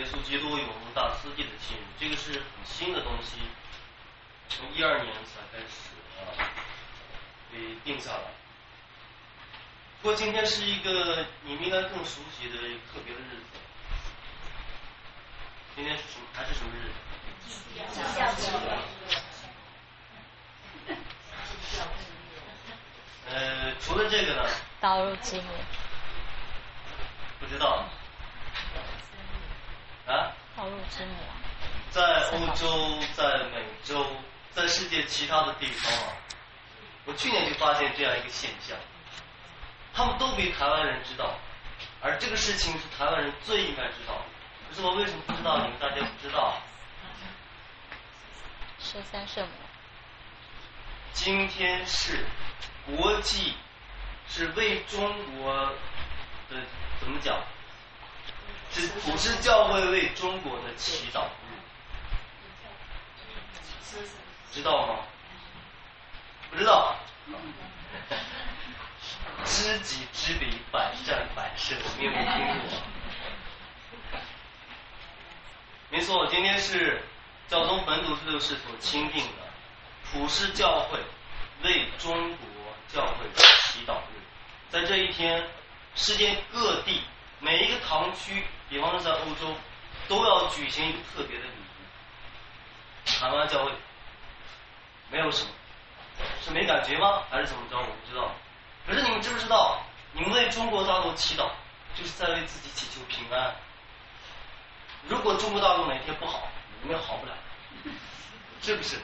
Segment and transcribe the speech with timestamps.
[0.00, 3.36] 耶稣基督永恒大司祭的进入，这个是很新的东西，
[4.48, 6.48] 从一二年才开始啊
[7.52, 8.32] 被定下来。
[10.00, 12.56] 不过今天是一个你们应该更熟悉的
[12.90, 13.58] 特别的日子。
[15.76, 16.26] 今天是什么？
[16.32, 16.94] 还是什么日子？
[23.28, 24.48] 呃，除了这个呢？
[24.80, 25.48] 道路之母。
[27.38, 27.84] 不知道。
[30.90, 31.14] 之母。
[31.90, 34.06] 在欧洲，在美洲，
[34.52, 36.12] 在世界其他的地方啊，
[37.04, 38.76] 我去年就发现这样一个现象，
[39.92, 41.34] 他们都比台湾人知道，
[42.00, 44.22] 而这个事情是台湾人最应该知道。
[44.68, 45.58] 可是我为什么不知道？
[45.58, 46.60] 你们大家不知道？
[48.78, 49.52] 十三圣母。
[51.12, 52.24] 今天是
[52.86, 53.54] 国际，
[54.28, 55.52] 是为中国
[56.48, 56.56] 的
[57.00, 57.36] 怎么讲？
[58.72, 61.58] 是普世教会为中国的祈祷日，
[64.52, 65.00] 知道吗？
[66.50, 66.96] 不知道。
[69.44, 72.56] 知己知彼，百战百胜，你有没有听过。
[75.88, 77.02] 没错，今天是
[77.48, 79.50] 教宗本笃十六世所钦定的。
[80.12, 80.98] 普世教会
[81.62, 82.46] 为中国
[82.88, 83.26] 教会
[83.72, 84.20] 祈祷日，
[84.68, 85.48] 在这一天，
[85.94, 87.02] 世界各地
[87.40, 89.52] 每一个堂区，比方说在欧洲，
[90.08, 93.10] 都要举行一个特别的礼仪。
[93.10, 93.72] 台湾教会
[95.10, 95.50] 没有什么，
[96.40, 97.24] 是没感觉吗？
[97.28, 97.76] 还是怎么着？
[97.76, 98.30] 我不知道。
[98.86, 101.50] 可是你们知不知道，你们为中国大陆祈祷，
[101.94, 103.54] 就是在为自己祈求平安。
[105.08, 106.48] 如果中国大陆哪天不好，
[106.80, 107.32] 你们也好不了，
[108.62, 108.96] 是不是？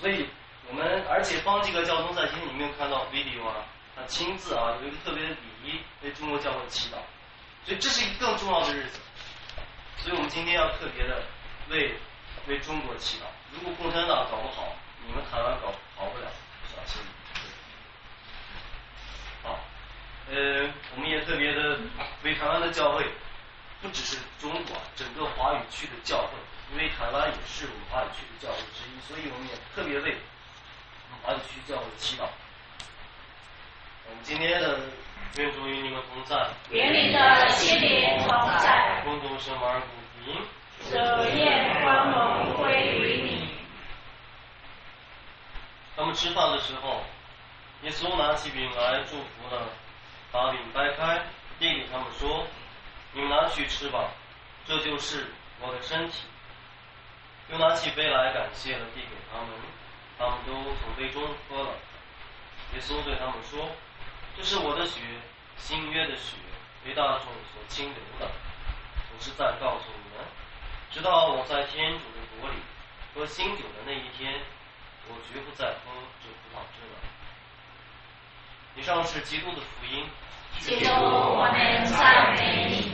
[0.00, 0.28] 所以
[0.68, 6.96] 我们而且帮这个教宗在今天你没有看到 video 啊，他亲自啊有一个特别的礼仪为中国教会祈祷，
[7.66, 9.00] 所以这是一个更重要的日子，
[9.98, 11.20] 所以我们今天要特别的
[11.68, 11.92] 为
[12.46, 13.22] 为中国祈祷。
[13.50, 14.72] 如果共产党搞不好，
[15.04, 16.30] 你们台湾搞好不了，
[16.72, 17.02] 小心。
[19.42, 19.58] 好，
[20.30, 21.80] 呃，我们也特别的
[22.22, 23.04] 为台湾的教会，
[23.82, 26.38] 不只是中国，整个华语区的教会。
[26.72, 30.16] 因为台湾也是我们华语区的教会之一，所以我们也特别为
[31.10, 32.28] 我们华语区教会祈祷。
[34.08, 34.78] 我们今天的
[35.36, 38.28] 愿主与你们同在，愿你的心灵同
[38.58, 40.40] 在，共同圣马尔谷福音，
[40.80, 43.48] 舍宴光荣归于你。
[45.96, 47.02] 他们吃饭的时候，
[47.82, 49.66] 耶稣拿起饼来祝福了，
[50.30, 51.22] 把饼掰开，
[51.58, 52.46] 递给他们说
[53.12, 54.10] ：“你们拿去吃吧，
[54.66, 55.26] 这就是
[55.60, 56.26] 我的身体。”
[57.50, 59.48] 又拿起杯来感谢了，递给他们，
[60.18, 61.70] 他们都从杯中喝了。
[62.74, 63.68] 耶稣对他们说
[64.36, 65.00] ：“这是我的血，
[65.56, 66.36] 新约的血，
[66.84, 68.30] 为大众所清流的。
[69.10, 70.26] 我是在告诉你们，
[70.90, 72.56] 直到我在天主的国里
[73.14, 74.40] 喝新酒的那一天，
[75.08, 75.90] 我绝不再喝
[76.22, 76.98] 这葡萄汁了。”
[78.76, 80.06] 以上是基督的福音。
[80.58, 82.92] 基督，我们赞美你。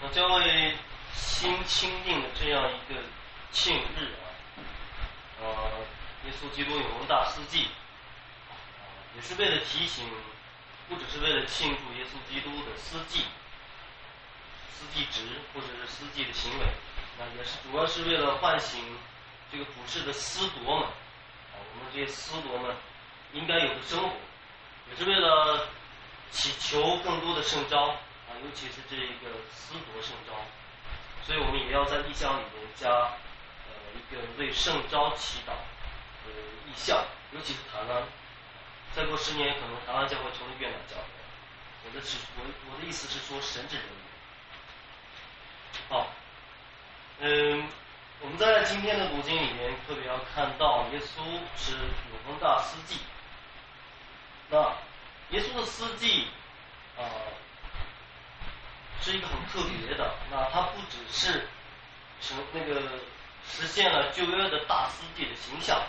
[0.00, 0.74] 那教会
[1.12, 2.98] 新钦定的这样一个
[3.50, 4.14] 庆日
[6.24, 7.68] 耶稣基督永恒大司祭，
[9.14, 10.08] 也是为了提醒，
[10.88, 13.24] 不只是为了庆祝耶稣基督的司祭、
[14.70, 15.22] 司祭职
[15.54, 16.66] 或者是司祭的行为，
[17.18, 18.80] 那也是主要是为了唤醒
[19.50, 22.76] 这个普世的司铎们，啊，我们这些司铎们
[23.32, 24.14] 应该有的生活，
[24.90, 25.68] 也是为了
[26.30, 27.96] 祈求更多的圣召。
[28.28, 30.34] 啊，尤其是这一个思夺圣招，
[31.24, 35.52] 所以我们也要在意象里面加呃一个为圣招祈祷。
[36.66, 38.02] 意象，尤其是台湾，
[38.92, 41.02] 再过十年可能台湾将会成为越南教会。
[41.84, 43.94] 我的是，我我的意思是说神职人员。
[45.88, 46.08] 好，
[47.20, 47.68] 嗯，
[48.20, 51.22] 我们在今天的读经里面特别要看到耶稣
[51.56, 53.00] 是永恒大司祭，
[54.50, 54.58] 那
[55.30, 56.28] 耶稣的司祭
[56.96, 57.02] 啊。
[59.00, 61.46] 是一个很特别的，那他不只是
[62.20, 62.98] 成那个
[63.46, 65.80] 实现了旧约的大司祭的形象，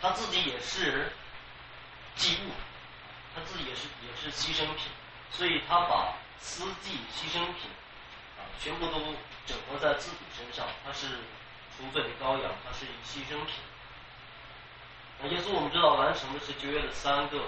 [0.00, 1.12] 他自己也是
[2.16, 2.50] 祭物，
[3.34, 4.90] 他自己也是也是牺牲品，
[5.30, 7.70] 所以他把司祭牺牲品
[8.38, 8.98] 啊全部都
[9.46, 11.06] 整合在自己身上，他是
[11.76, 13.54] 赎罪的羔羊，他是以牺牲品。
[15.22, 17.42] 那耶稣我们知道完成的是九月的三个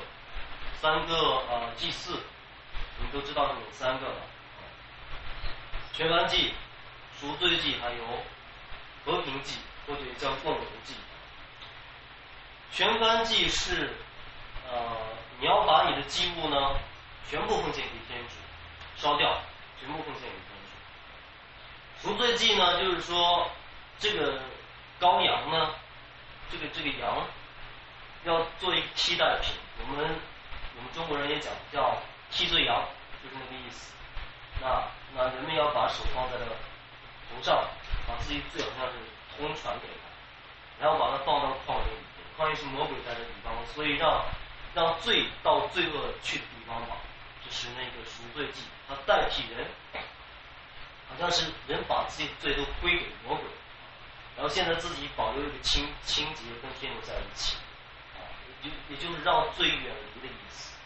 [0.81, 2.21] 三个啊祭祀，
[2.99, 4.17] 我们都知道是哪三个了。
[5.95, 6.53] 全燔祭、
[7.19, 8.05] 赎罪祭，还有
[9.05, 10.95] 和平祭，或者叫共荣祭。
[12.73, 13.91] 全燔祭是，
[14.71, 14.97] 呃，
[15.39, 16.75] 你要把你的祭物呢
[17.29, 18.35] 全部奉献给天主，
[18.97, 19.39] 烧掉，
[19.79, 20.43] 全部奉献给天
[22.01, 22.09] 主。
[22.09, 23.51] 赎罪祭呢，就是说
[23.99, 24.41] 这个
[24.99, 25.75] 羔羊呢，
[26.51, 27.27] 这个这个羊
[28.25, 30.05] 要做一个替代品，我们
[30.77, 31.95] 我们中国人也讲叫
[32.31, 32.83] 替罪羊，
[33.23, 33.93] 就是那个意思。
[34.63, 34.83] 那
[35.15, 36.53] 那人们要把手放在这个
[37.29, 37.63] 头上，
[38.09, 38.95] 把自己罪好像是
[39.37, 42.01] 通传给他，然后把它放到旷野里，
[42.37, 44.25] 旷野是魔鬼在的地方，所以让
[44.75, 46.97] 让罪到罪恶去的地方吧，
[47.45, 49.67] 就是那个赎罪祭，它代替人，
[51.09, 53.45] 好像是人把自己的罪都归给魔鬼，
[54.37, 57.57] 然后现在自己保留一个清清洁跟天主在一起，
[58.17, 58.21] 啊，
[58.63, 60.77] 也就也就是让罪远离的意思。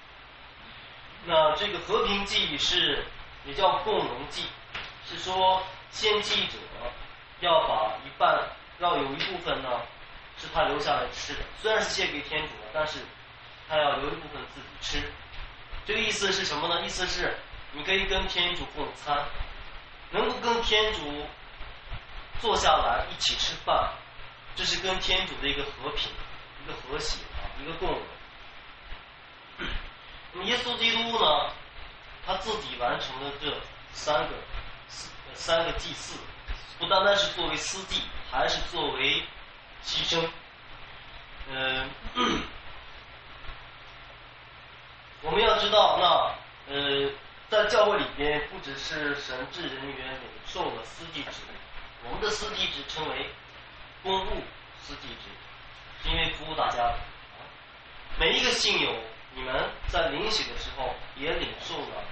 [1.25, 3.05] 那这个和平祭是。
[3.47, 4.43] 也叫共荣祭，
[5.09, 5.63] 是说
[5.93, 6.59] 献祭者
[7.39, 8.45] 要把一半，
[8.81, 9.83] 要有一部分呢
[10.39, 12.99] 是他留下来吃的，虽然是献给天主了，但是
[13.69, 15.13] 他要留一部分自己吃。
[15.85, 16.85] 这个意思是什么呢？
[16.85, 17.37] 意思是
[17.73, 19.25] 你可以跟天主共餐，
[20.11, 21.27] 能够跟天主
[22.41, 23.93] 坐下来一起吃饭，
[24.55, 26.11] 这是跟天主的一个和平、
[26.65, 28.03] 一个和谐啊，一个共荣。
[30.33, 31.51] 那么耶稣基督呢？
[32.27, 33.57] 他自己完成了这
[33.93, 34.35] 三个
[35.33, 36.19] 三个祭祀，
[36.77, 38.03] 不单单是作为司祭，
[38.33, 39.23] 还是作为
[39.87, 40.29] 牺牲。
[41.49, 41.89] 嗯，
[45.23, 47.11] 我们要知道，那呃，
[47.49, 51.41] 在教会里边，不只是神职人员领受了司祭职，
[52.05, 53.31] 我们的司祭职称为
[54.03, 54.43] 公务
[54.81, 55.31] 司祭职，
[56.03, 56.93] 是因为服务大家。
[58.19, 58.93] 每一个信友，
[59.35, 62.03] 你们在领洗的时候也领受了。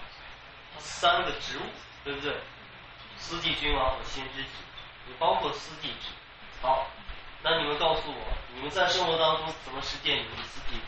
[0.79, 1.63] 三个职务，
[2.05, 2.37] 对不对？
[3.17, 4.49] 司祭君王和先知职，
[5.09, 6.09] 也包括司祭职。
[6.61, 6.87] 好，
[7.47, 8.17] 那你们告诉我，
[8.55, 10.81] 你们在生活当中怎么实践你们的司祭职？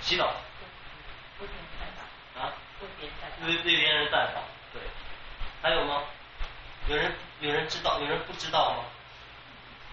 [0.00, 0.24] 祈祷。
[2.34, 2.48] 啊？
[3.42, 4.40] 为为别人代祷。
[4.72, 4.80] 对。
[5.60, 6.02] 还有吗？
[6.88, 8.84] 有人有人知道，有人不知道吗？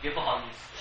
[0.01, 0.71] 别不好意思。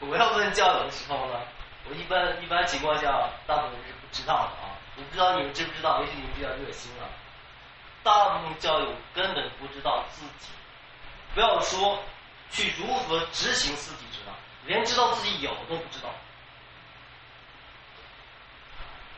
[0.06, 1.40] 我要问教友的时候呢？
[1.88, 4.76] 我一般一般情况下，大部分人是不知道的啊。
[4.98, 7.08] 我不知道你们知不知道，也许你们比较热心了。
[8.08, 10.48] 大部分教友根本不知道自己，
[11.34, 12.02] 不要说
[12.50, 14.32] 去如何执行自己知道，
[14.64, 16.08] 连知道自己有都不知道。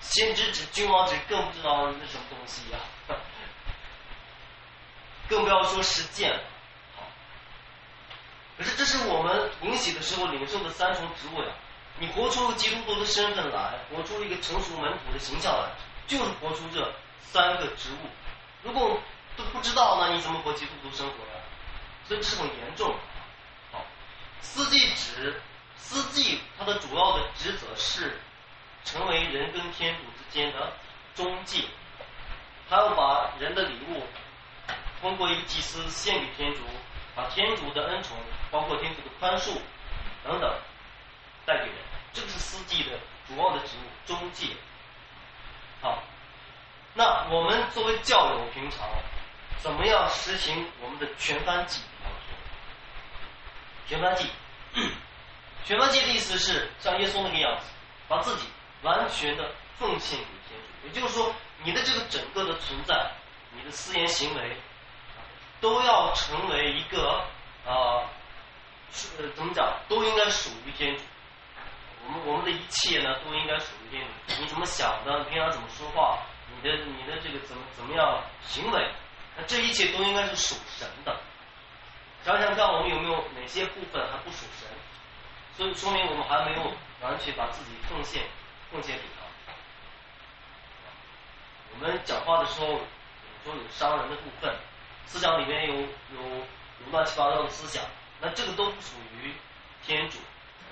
[0.01, 2.79] 先知指君王指更不知道是什么东西呀，
[5.29, 6.41] 更不要说实践了。
[8.59, 11.53] 可是这是我们领洗的时候领受的三重职务呀。
[12.01, 15.71] 你活出基督徒的身份来，活出一个成熟门徒的形象来，
[16.09, 18.09] 就是活出这三个职务。
[18.63, 19.01] 如果
[19.37, 21.41] 都不知道，那你怎么过基督徒生活呀？
[22.07, 22.95] 所以是很严重。
[23.73, 23.85] 好，
[24.41, 25.41] 司祭指
[25.77, 28.19] 司祭，他的主要的职责是
[28.85, 30.73] 成为人跟天主之间的
[31.15, 31.65] 中介，
[32.69, 34.03] 他要把人的礼物
[35.01, 36.61] 通过一祭司献给天主，
[37.15, 38.17] 把天主的恩宠，
[38.51, 39.57] 包括天主的宽恕
[40.25, 40.53] 等等
[41.47, 41.75] 带给人。
[42.13, 42.99] 这个是司祭的
[43.29, 44.49] 主要的职务，中介。
[45.81, 46.03] 好，
[47.01, 48.87] 那我们作为教友，平常
[49.57, 51.81] 怎么样实行我们的全班祭？
[53.87, 54.29] 全班祭，
[55.65, 57.65] 全班祭的意思是像耶稣那个样子，
[58.07, 58.47] 把自己
[58.83, 60.89] 完全的奉献给天主。
[60.89, 63.11] 也就是说，你的这个整个的存在，
[63.57, 64.59] 你的私言行为，
[65.59, 67.25] 都要成为一个
[67.67, 68.05] 啊，
[68.93, 71.03] 是怎么讲，都应该属于天主。
[72.05, 74.43] 我们我们的一切呢，都应该属于天主。
[74.43, 75.25] 你怎么想的？
[75.25, 76.19] 平常怎么说话？
[76.57, 78.91] 你的你的这个怎么怎么样行为？
[79.37, 81.21] 那这一切都应该是属神的。
[82.25, 84.69] 想想看，我们有没有哪些部分还不属神？
[85.57, 88.23] 所以说明我们还没有完全把自己奉献
[88.71, 89.53] 奉献给他。
[91.73, 92.79] 我们讲话的时候，有
[93.45, 94.55] 时候有伤人的部分，
[95.07, 96.29] 思想里面有有
[96.85, 97.83] 有乱七八糟的思想，
[98.21, 99.33] 那这个都不属于
[99.85, 100.19] 天主。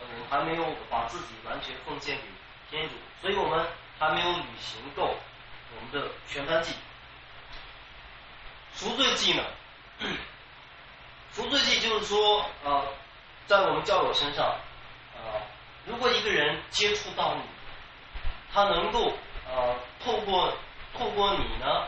[0.00, 2.22] 我们还没有把自己完全奉献给
[2.70, 3.66] 天主，所以我们
[3.98, 5.16] 还没有履行够
[5.76, 6.74] 我们的全班祭。
[8.74, 9.42] 赎罪祭呢？
[11.32, 12.86] 赎罪祭就是说，呃，
[13.46, 14.56] 在我们教友身上，
[15.14, 15.40] 呃，
[15.84, 17.42] 如果一个人接触到你，
[18.52, 19.12] 他能够
[19.48, 20.56] 呃透过
[20.96, 21.86] 透过你呢，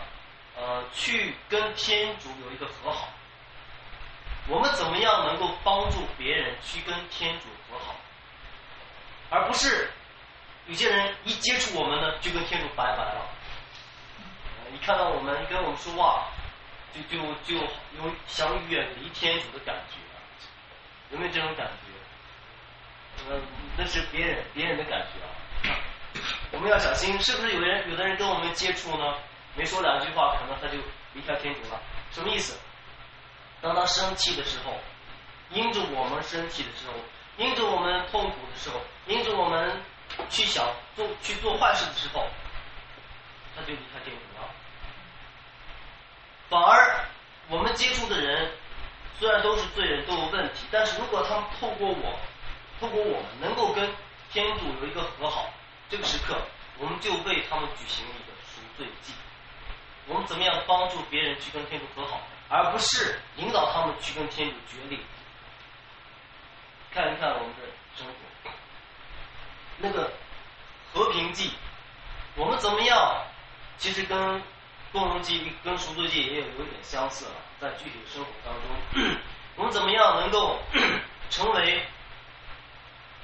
[0.57, 3.09] 呃，去跟天主有一个和好。
[4.49, 7.95] 我们怎么样能够帮助别人去跟天主和好？
[9.31, 9.91] 而不是
[10.67, 13.29] 有些人一接触我们呢，就跟天主拜拜了。
[14.75, 16.29] 一看到我们，跟我们说话，
[16.95, 17.57] 就就就
[17.97, 19.97] 有想远离天主的感觉，
[21.11, 23.29] 有没有这种感觉？
[23.29, 23.39] 呃，
[23.77, 25.29] 那是别人别人的感觉啊。
[26.53, 29.15] 我们要小心，是不是有的人有的人跟我们接触呢？
[29.55, 30.79] 没说两句话，可能他就
[31.13, 31.81] 离开天主了。
[32.13, 32.59] 什么意思？
[33.61, 34.79] 当他生气的时候，
[35.51, 36.95] 因着我们生气的时候，
[37.37, 39.83] 因着我们痛苦的时候，因着我们
[40.31, 40.65] 去想
[40.97, 42.27] 做去做坏事的时候，
[43.57, 44.49] 他就离开天主了。
[46.49, 47.05] 反而
[47.49, 48.53] 我们接触的人
[49.19, 52.19] 虽然都是罪人，都有问题，但是如果他们透过我，
[52.81, 53.89] 透过我们能够跟
[54.33, 55.53] 天主有一个和好，
[55.89, 56.41] 这个时刻
[56.79, 59.13] 我们就为他们举行一个赎罪祭。
[60.07, 64.99] 我们怎么样帮助别人去跟天主和好，而不是引导他们去跟天主决裂？
[66.93, 68.51] 看一看我们的生活，
[69.77, 70.11] 那个
[70.93, 71.53] 和平祭，
[72.35, 73.25] 我们怎么样？
[73.81, 74.43] 其实跟
[74.93, 79.17] 共荣祭、跟赎罪祭也有有一点相似了，在具体生活当中，
[79.57, 80.61] 我们怎么样能够
[81.31, 81.83] 成为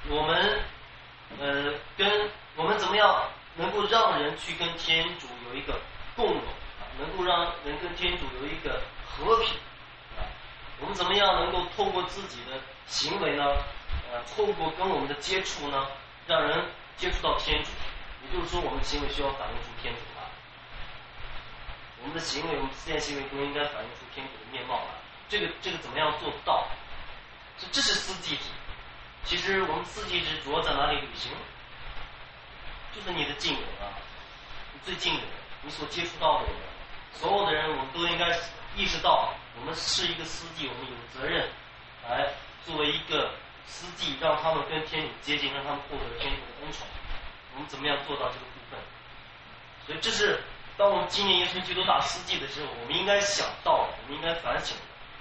[0.09, 0.65] 我们
[1.39, 5.79] 呃跟我们怎么样能够让人去跟天主有一个
[6.17, 6.41] 共荣
[6.81, 9.51] 啊，能够让人跟天主有一个和平
[10.17, 10.25] 啊？
[10.81, 13.45] 我们怎么样能够透过自己的行为呢？
[14.11, 15.87] 呃，透过跟我们的接触呢，
[16.27, 16.65] 让人
[16.97, 17.71] 接触到天主，
[18.25, 20.01] 也就是说，我们的行为需要反映出天主。
[22.07, 24.95] 我们的行为，我们自恋行为都应该反映出天主的面貌来。
[25.29, 26.65] 这个这个怎么样做不到？
[27.59, 28.43] 这这是四季制。
[29.25, 31.33] 其实我们四季制主要在哪里履行？
[32.95, 33.91] 就是你的近人啊，
[34.73, 35.29] 你最近的人，
[35.63, 36.55] 你所接触到的人，
[37.13, 38.31] 所有的人，我们都应该
[38.77, 41.51] 意识到，我们是一个司祭，我们有责任
[42.09, 42.33] 来
[42.65, 43.33] 作为一个
[43.67, 46.87] 司祭，让他们跟天主接近，让他们获得天主的恩宠。
[47.55, 48.79] 我们怎么样做到这个部分？
[49.87, 50.41] 所以这是
[50.77, 54.77] 当我们今年耶稣基督大司祭的时候，我们应该想到，我们应该反省，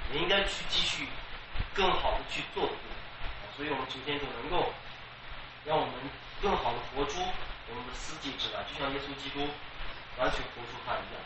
[0.09, 1.07] 我们应该去继续
[1.73, 2.69] 更好的去做。
[3.55, 4.73] 所以我们求天就能够
[5.63, 5.93] 让我们
[6.41, 7.21] 更好的活出
[7.69, 9.47] 我们的司祭之来，就像耶稣基督
[10.17, 11.23] 完全活出他一样。